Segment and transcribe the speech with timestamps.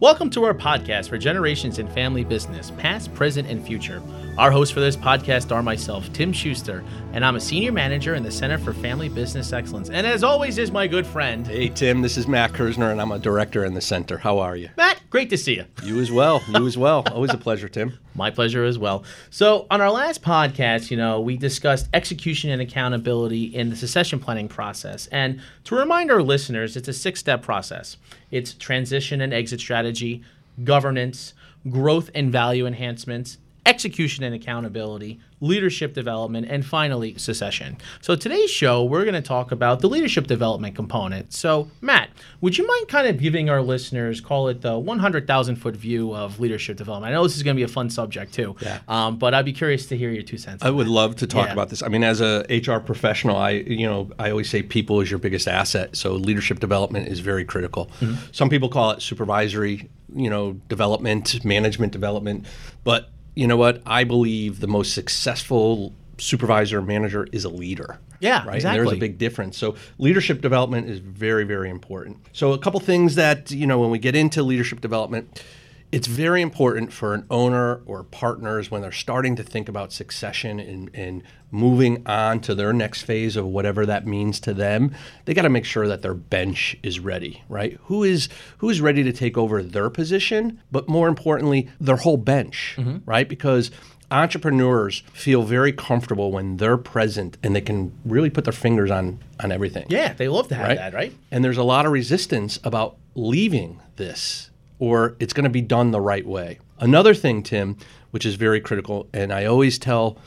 [0.00, 4.00] Welcome to our podcast for generations in family business, past, present, and future.
[4.38, 8.22] Our hosts for this podcast are myself, Tim Schuster, and I'm a senior manager in
[8.22, 9.90] the Center for Family Business Excellence.
[9.90, 13.10] And as always, is my good friend, Hey, Tim, this is Matt Kersner, and I'm
[13.10, 14.18] a director in the center.
[14.18, 14.68] How are you?
[14.76, 15.02] Matt.
[15.10, 15.64] Great to see you.
[15.82, 16.42] You as well.
[16.48, 17.02] You as well.
[17.10, 17.98] Always a pleasure, Tim.
[18.14, 19.04] My pleasure as well.
[19.30, 24.20] So, on our last podcast, you know, we discussed execution and accountability in the succession
[24.20, 25.06] planning process.
[25.06, 27.96] And to remind our listeners, it's a six step process
[28.30, 30.22] it's transition and exit strategy,
[30.64, 31.34] governance,
[31.68, 37.76] growth and value enhancements, execution and accountability, leadership development, and finally, secession.
[38.00, 41.34] So, today's show, we're going to talk about the leadership development component.
[41.34, 42.08] So, Matt,
[42.40, 46.40] would you mind kind of giving our listeners, call it the 100,000 foot view of
[46.40, 47.10] leadership development?
[47.10, 48.78] I know this is going to be a fun subject too, Yeah.
[48.88, 50.64] um, but I'd be curious to hear your two cents.
[50.64, 50.90] I would that.
[50.90, 51.52] love to talk Yeah.
[51.52, 51.82] about this.
[51.82, 55.18] I mean, as a HR professional, I you know I always say people is your
[55.18, 55.94] biggest asset.
[55.94, 57.90] So leadership development is very critical.
[58.32, 62.46] Some people call it supervisory, you know, development, management development,
[62.82, 63.80] but you know what?
[63.86, 68.00] I believe the most successful supervisor manager is a leader.
[68.18, 68.64] Yeah, right.
[68.64, 69.56] And there's a big difference.
[69.56, 72.16] So leadership development is very, very important.
[72.32, 75.44] So a couple things that you know when we get into leadership development,
[75.90, 80.60] it's very important for an owner or partners when they're starting to think about succession
[80.60, 84.94] and, and moving on to their next phase of whatever that means to them.
[85.24, 87.78] They got to make sure that their bench is ready, right?
[87.84, 88.28] Who is
[88.58, 92.98] who is ready to take over their position, but more importantly, their whole bench, mm-hmm.
[93.08, 93.28] right?
[93.28, 93.70] Because
[94.10, 99.20] entrepreneurs feel very comfortable when they're present and they can really put their fingers on
[99.42, 99.86] on everything.
[99.88, 101.14] Yeah, they love to have that, right?
[101.30, 105.90] And there's a lot of resistance about leaving this or it's going to be done
[105.90, 106.58] the right way.
[106.78, 107.76] Another thing, Tim,
[108.10, 110.18] which is very critical, and I always tell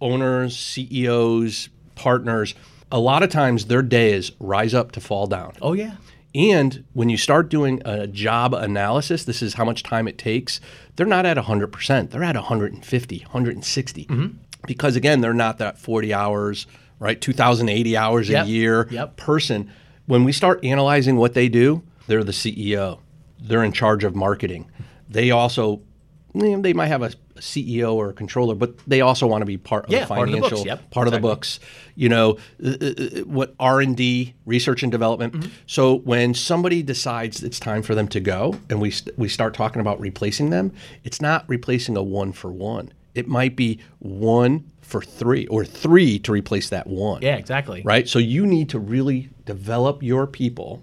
[0.00, 2.54] owners, CEOs, partners,
[2.90, 5.52] a lot of times their day is rise up to fall down.
[5.60, 5.96] Oh, yeah.
[6.34, 10.60] And when you start doing a job analysis, this is how much time it takes,
[10.96, 12.10] they're not at 100%.
[12.10, 14.04] They're at 150, 160.
[14.04, 14.36] Mm-hmm.
[14.66, 16.66] Because again, they're not that 40 hours,
[16.98, 17.20] right?
[17.20, 18.46] 2,080 hours Yep.
[18.46, 19.16] a year Yep.
[19.16, 19.70] person.
[20.06, 22.98] When we start analyzing what they do, they're the CEO.
[23.40, 24.70] They're in charge of marketing.
[25.08, 25.80] They also,
[26.34, 29.86] they might have a CEO or a controller, but they also want to be part
[29.86, 31.60] of Yeah, the part of the financial, books, yep, part of the books.
[31.94, 35.34] You know, uh, uh, uh, what R and D, research and development.
[35.34, 35.48] Mm-hmm.
[35.66, 39.54] So when somebody decides it's time for them to go, and we st- we start
[39.54, 40.72] talking about replacing them,
[41.04, 42.92] it's not replacing a one for one.
[43.14, 47.82] It might be one for three, or three to replace that one Yeah, exactly.
[47.84, 48.08] right?
[48.08, 50.82] So you need to really develop your people,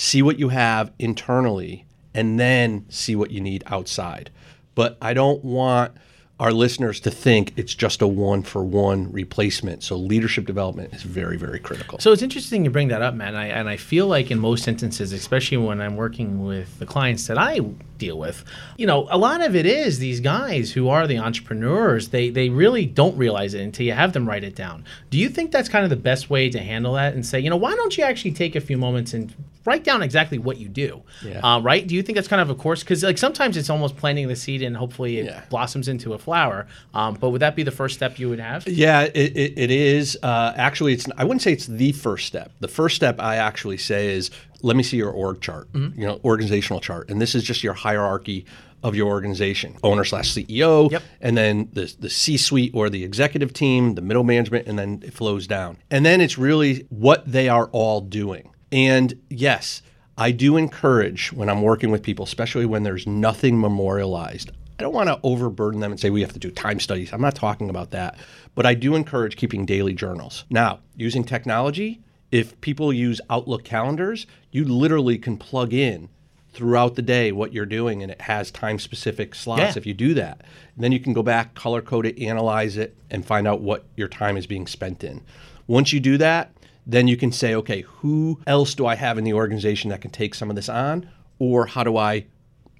[0.00, 1.84] see what you have internally,
[2.14, 4.30] and then see what you need outside.
[4.74, 5.92] But I don't want
[6.40, 9.82] our listeners to think it's just a one for one replacement.
[9.82, 11.98] So leadership development is very, very critical.
[11.98, 13.34] So it's interesting you bring that up, man.
[13.34, 17.26] I, and I feel like in most instances, especially when I'm working with the clients
[17.26, 17.58] that I
[17.98, 18.42] deal with,
[18.78, 22.08] you know, a lot of it is these guys who are the entrepreneurs.
[22.08, 24.86] They they really don't realize it until you have them write it down.
[25.10, 27.50] Do you think that's kind of the best way to handle that and say, you
[27.50, 29.34] know, why don't you actually take a few moments and
[29.64, 31.02] write down exactly what you do?
[31.24, 31.40] Yeah.
[31.40, 31.86] Uh, right?
[31.86, 32.80] Do you think that's kind of a course?
[32.82, 35.42] Because like sometimes it's almost planting the seed and hopefully it Yeah.
[35.50, 36.66] blossoms into a flower.
[36.94, 38.66] Um, but would that be the first step you would have?
[38.68, 40.18] Yeah, it, it, it is.
[40.22, 41.06] Uh, actually, it's.
[41.16, 42.52] I wouldn't say it's the first step.
[42.60, 44.30] The first step I actually say is,
[44.62, 45.68] let me see your org chart.
[45.74, 48.44] You know, organizational chart, and this is just your hierarchy
[48.82, 51.02] of your organization: owner slash CEO, Yep.
[51.20, 55.02] and then the the C suite or the executive team, the middle management, and then
[55.04, 55.76] it flows down.
[55.90, 58.50] And then it's really what they are all doing.
[58.72, 59.82] And yes,
[60.16, 64.50] I do encourage when I'm working with people, especially when there's nothing memorialized.
[64.78, 67.12] I don't want to overburden them and say we have to do time studies.
[67.12, 68.16] I'm not talking about that.
[68.54, 70.44] But I do encourage keeping daily journals.
[70.48, 76.08] Now, using technology, if people use Outlook calendars, you literally can plug in
[76.52, 79.72] throughout the day what you're doing and it has time specific slots Yeah.
[79.76, 80.40] if you do that.
[80.74, 83.84] And then you can go back, color code it, analyze it, and find out what
[83.96, 85.20] your time is being spent in.
[85.66, 86.50] Once you do that,
[86.86, 90.10] then you can say, okay, who else do I have in the organization that can
[90.10, 91.08] take some of this on?
[91.38, 92.26] Or how do I,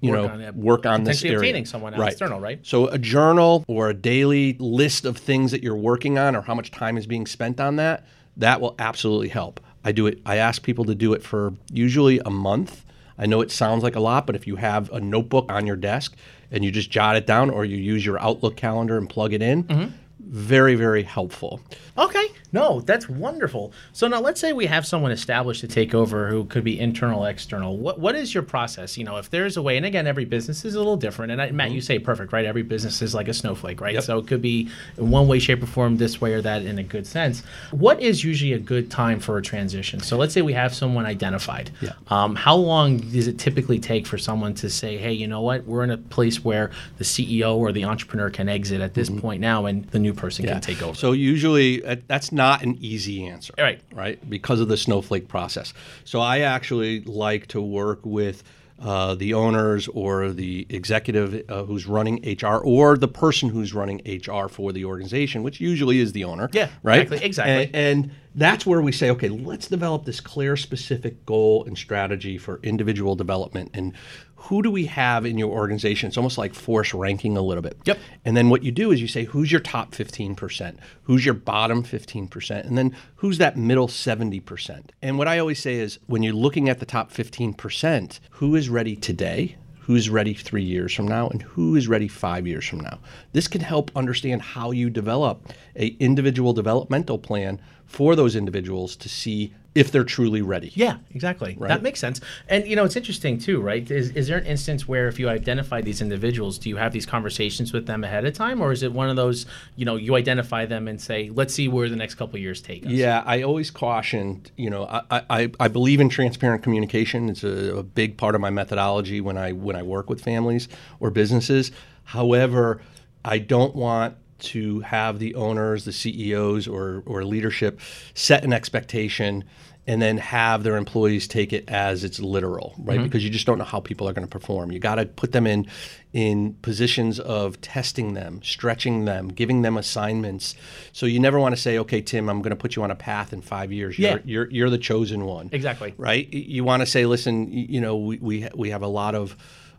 [0.01, 0.55] you Work know, on it.
[0.55, 1.37] work on this area?
[1.37, 2.59] obtaining someone external, right?
[2.63, 6.55] So a journal or a daily list of things that you're working on or how
[6.55, 8.05] much time is being spent on that,
[8.37, 9.59] that will absolutely help.
[9.83, 12.83] I do it I ask people to do it for usually a month.
[13.17, 15.75] I know it sounds like a lot, but if you have a notebook on your
[15.75, 16.15] desk
[16.49, 19.41] and you just jot it down or you use your Outlook calendar and plug it
[19.41, 19.91] in, Mm-hmm.
[20.27, 21.59] Very very helpful.
[21.97, 22.27] Okay.
[22.53, 23.71] No, that's wonderful.
[23.93, 27.25] So now let's say we have someone established to take over who could be internal,
[27.25, 27.77] external.
[27.77, 28.97] What what is your process?
[28.97, 31.31] You know, if there's a way, and again, every business is a little different.
[31.31, 32.45] And I, Matt, you say perfect, right?
[32.45, 33.93] Every business is like a snowflake, right?
[33.93, 34.03] Yep.
[34.03, 36.79] So it could be in one way, shape, or form, this way or that, in
[36.79, 37.43] a good sense.
[37.71, 39.99] What is usually a good time for a transition?
[40.01, 41.71] So let's say we have someone identified.
[41.81, 41.93] Yeah.
[42.07, 45.65] Um, how long does it typically take for someone to say, hey, you know what?
[45.65, 49.41] We're in a place where the CEO or the entrepreneur can exit at this point
[49.41, 50.95] now, and the new person can take over.
[50.95, 53.53] So usually uh, that's not an easy answer.
[53.57, 53.81] Right.
[53.93, 54.29] Right.
[54.29, 55.73] Because of the snowflake process.
[56.05, 58.43] So I actually like to work with
[58.79, 64.01] uh, the owners or the executive uh, who's running HR or the person who's running
[64.07, 66.49] HR for the organization, which usually is the owner.
[66.51, 67.01] Yeah, Right.
[67.01, 67.65] exactly, exactly.
[67.65, 67.75] And,
[68.05, 72.59] and that's where we say, okay, let's develop this clear, specific goal and strategy for
[72.63, 73.69] individual development.
[73.75, 73.93] And
[74.41, 76.07] who do we have in your organization?
[76.07, 77.77] It's almost like force ranking a little bit.
[77.85, 77.99] Yep.
[78.25, 80.77] And then what you do is you say, who's your top 15%?
[81.03, 82.65] Who's your bottom 15%?
[82.65, 84.89] And then who's that middle 70%?
[85.03, 88.67] And what I always say is when you're looking at the top 15%, who is
[88.67, 89.57] ready today?
[89.81, 92.99] Who's ready three years from now, and who is ready five years from now?
[93.33, 99.09] This can help understand how you develop a individual developmental plan for those individuals to
[99.09, 100.71] see if they're truly ready.
[100.75, 101.55] Yeah, exactly.
[101.57, 101.69] Right?
[101.69, 102.19] That makes sense.
[102.49, 103.89] And you know, it's interesting too, right?
[103.89, 107.05] Is, is there an instance where if you identify these individuals, do you have these
[107.05, 109.45] conversations with them ahead of time, or is it one of those,
[109.77, 112.61] you know, you identify them and say, let's see where the next couple of years
[112.61, 112.91] take us?
[112.91, 117.29] Yeah, I always caution, you know, I, I, I believe in transparent communication.
[117.29, 120.67] It's a, a big part of my methodology when I when I work with families
[120.99, 121.71] or businesses.
[122.03, 122.81] However,
[123.23, 127.79] I don't want to have the owners, the CEOs or or leadership
[128.13, 129.43] set an expectation
[129.87, 132.97] and then have their employees take it as it's literal, right?
[132.97, 133.05] Mm-hmm.
[133.05, 134.71] Because you just don't know how people are going to perform.
[134.71, 135.65] You got to put them in
[136.13, 140.55] in positions of testing them, stretching them, giving them assignments.
[140.93, 142.95] So you never want to say, "Okay, Tim, I'm going to put you on a
[142.95, 143.97] path in 5 years.
[143.97, 144.17] You're Yeah.
[144.23, 145.95] you're, you're the chosen one." Exactly.
[145.97, 146.31] Right?
[146.31, 149.35] You want to say, "Listen, you know, we we, we have a lot of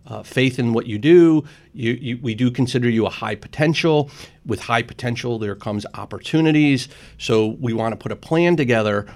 [0.07, 1.45] uh, faith in what you do.
[1.73, 4.11] You, you, we do consider you a high potential.
[4.45, 6.89] With high potential, there comes opportunities.
[7.19, 9.07] So we want to put a plan together,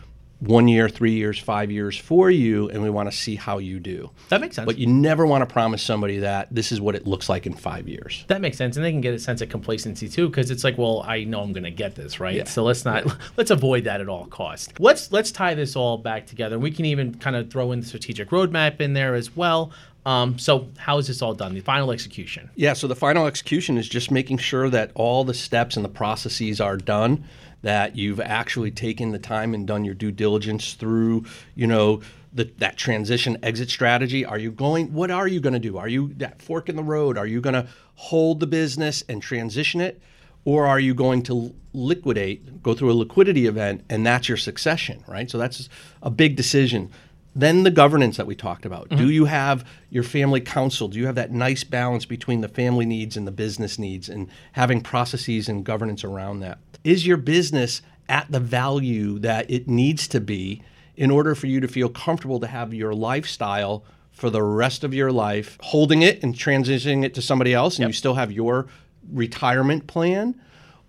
[0.41, 3.81] one year, three years, five years for you, and we want to see how you
[3.81, 4.11] do.
[4.29, 4.67] That makes sense.
[4.67, 7.55] But you never want to promise somebody that this is what it looks like in
[7.55, 8.25] five years.
[8.29, 10.77] that makes sense, and they can get a sense of complacency too, because it's like,
[10.77, 12.37] well, I know I'm going to get this, right?
[12.37, 12.45] Yeah.
[12.45, 13.05] So let's not
[13.37, 14.73] let's avoid that at all costs.
[14.79, 16.59] Let's let's tie this all back together.
[16.59, 19.73] We can even kind of throw in the strategic roadmap in there as well.
[20.07, 21.53] Um, so how is this all done?
[21.53, 22.49] The final execution.
[22.55, 25.91] Yeah, so the final execution is just making sure that all the steps and the
[25.91, 27.25] processes are done,
[27.63, 31.25] that you've actually taken the time and done your due diligence through,
[31.57, 32.01] you know,
[32.33, 34.25] the, that transition exit strategy.
[34.25, 35.77] Are you going, what are you going to do?
[35.77, 37.19] Are you that fork in the road?
[37.19, 37.67] Are you going to
[37.97, 40.01] hold the business and transition it?
[40.45, 45.03] Or are you going to liquidate, go through a liquidity event, and that's your succession,
[45.09, 45.29] right?
[45.29, 45.69] So that's
[46.03, 46.93] a big decision.
[47.39, 48.89] Then the governance that we talked about.
[48.89, 49.09] Do mm-hmm.
[49.09, 50.89] you have your family council?
[50.89, 54.29] Do you have that nice balance between the family needs and the business needs and
[54.53, 56.59] having processes and governance around that?
[56.83, 60.63] Is your business at the value that it needs to be
[60.97, 64.95] in order for you to feel comfortable to have your lifestyle for the rest of
[64.95, 68.67] your life, holding it and transitioning it to somebody else, and you still have your
[69.13, 70.41] retirement plan?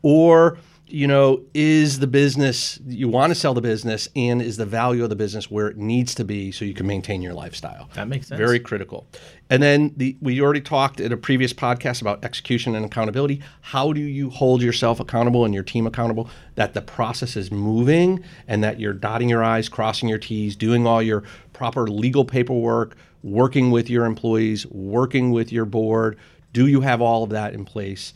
[0.02, 4.66] Or you know, is the business you want to sell the business and is the
[4.66, 7.90] value of the business where it needs to be so you can maintain your lifestyle?
[7.94, 8.38] That makes sense.
[8.38, 9.08] Very critical.
[9.50, 13.42] And then the we already talked in a previous podcast about execution and accountability.
[13.62, 18.24] How do you hold yourself accountable and your team accountable that the process is moving
[18.48, 21.24] and that you're dotting your I's, crossing your T's, doing all your
[21.54, 26.18] proper legal paperwork, working with your employees, working with your board?
[26.54, 28.14] Do you have all of that in place?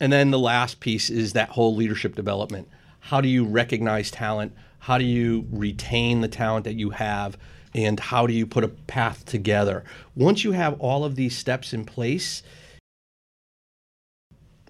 [0.00, 2.68] And then the last piece is that whole leadership development.
[3.00, 4.52] How do you recognize talent?
[4.80, 7.36] How do you retain the talent that you have?
[7.74, 9.84] And how do you put a path together?
[10.16, 12.42] Once you have all of these steps in place,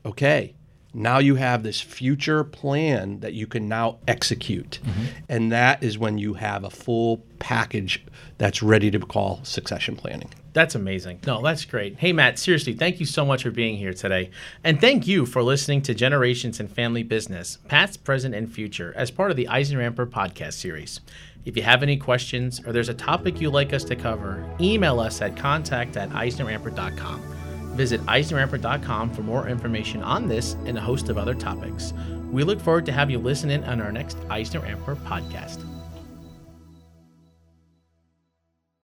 [0.04, 0.54] okay,
[0.92, 4.80] now you have this future plan that you can now execute.
[4.82, 5.04] Mm-hmm.
[5.28, 8.04] And that is when you have a full package
[8.38, 10.30] that's ready to call succession planning.
[10.52, 11.20] That's amazing.
[11.26, 11.98] No, that's great.
[11.98, 14.30] Hey, Matt, seriously, thank you so much for being here today.
[14.64, 19.10] And thank you for listening to Generations in Family Business, past, present, and future, as
[19.12, 21.00] part of the EisnerAmper podcast series.
[21.44, 24.98] If you have any questions or there's a topic you'd like us to cover, email
[25.00, 27.20] us at contact at eisneramper.com.
[27.76, 31.94] Visit eisneramper.com for more information on this and a host of other topics.
[32.30, 35.64] We look forward to have you listen in on our next Eisner Amper podcast.